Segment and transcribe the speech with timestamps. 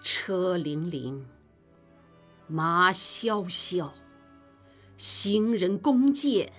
[0.00, 1.22] 车辚辚，
[2.46, 3.92] 马萧萧，
[4.96, 6.52] 行人弓箭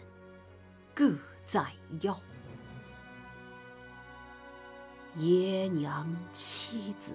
[0.93, 1.13] 各
[1.45, 1.71] 在
[2.01, 2.19] 腰。
[5.15, 7.13] 爷娘妻子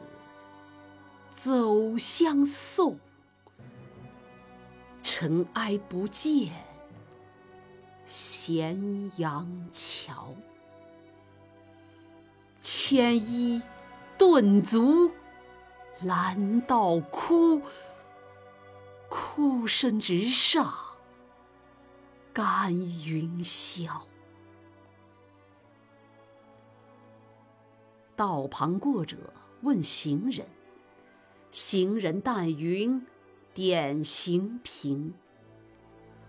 [1.37, 2.99] 走相送，
[5.03, 6.53] 尘埃不见
[8.07, 10.35] 咸阳桥。
[12.61, 13.63] 牵衣
[14.19, 15.11] 顿足
[16.03, 17.63] 拦道哭，
[19.09, 20.73] 哭声直上
[22.33, 23.89] 干云霄。
[28.17, 29.17] 道旁过者
[29.63, 30.47] 问行人，
[31.51, 33.05] 行人但云
[33.53, 35.15] 点行频。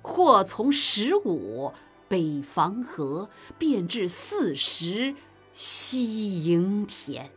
[0.01, 1.73] 或从十五
[2.07, 5.15] 北防河，便至四十。
[5.57, 7.31] 西营田，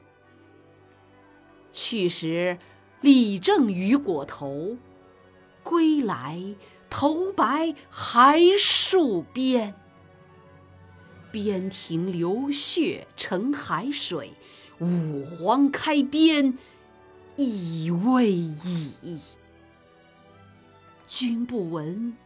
[1.73, 2.59] 去时
[3.01, 4.77] 李正雨裹头，
[5.63, 6.55] 归来
[6.89, 9.75] 头白还戍边。
[11.31, 14.33] 边庭流血成海水，
[14.81, 16.57] 五皇开边
[17.37, 19.21] 意未已。
[21.07, 22.17] 君不闻，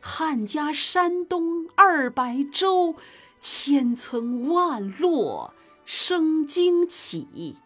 [0.00, 2.96] 汉家山东二百州。
[3.40, 5.52] 千村万落
[5.84, 7.56] 生荆杞，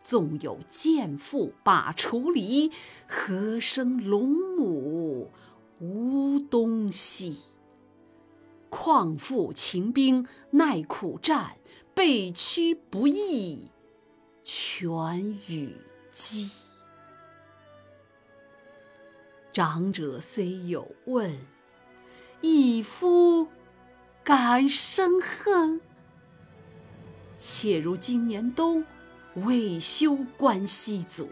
[0.00, 2.70] 纵有剑妇把锄犁，
[3.06, 5.30] 何生龙母
[5.78, 7.38] 无东西？
[8.68, 11.56] 况复秦兵耐苦战，
[11.94, 13.70] 被驱不易，
[14.42, 15.76] 全与
[16.10, 16.50] 鸡。
[19.52, 21.36] 长者虽有问，
[22.40, 23.48] 一夫。
[24.22, 25.80] 敢生恨？
[27.38, 28.84] 且如今年冬，
[29.34, 31.28] 未休关西阻。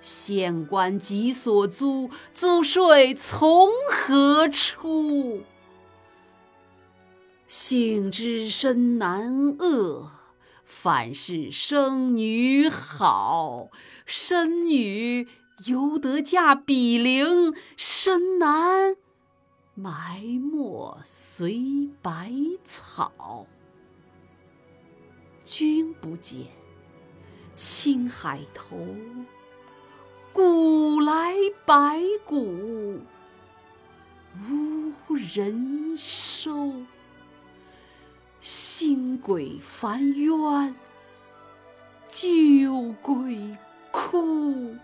[0.00, 5.42] 县官急所租，租税从何出？
[7.48, 10.10] 幸知生男恶，
[10.64, 13.68] 反是生女好。
[14.04, 15.26] 生女
[15.64, 18.96] 犹得嫁比邻，生男。
[19.74, 22.32] 埋没随百
[22.64, 23.46] 草，
[25.44, 26.46] 君不见，
[27.56, 28.76] 青海头，
[30.30, 31.34] 古来
[31.64, 33.00] 白骨
[34.46, 36.70] 无人收。
[38.42, 40.74] 新鬼烦冤，
[42.08, 43.56] 旧鬼
[43.90, 44.76] 哭，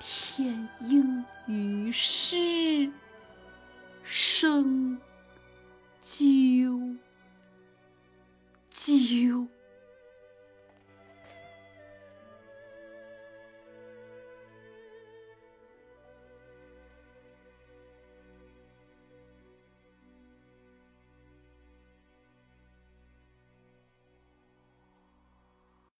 [0.00, 2.90] 天阴雨湿。
[4.02, 4.98] 生
[6.02, 6.98] 啾
[8.72, 9.46] 啾。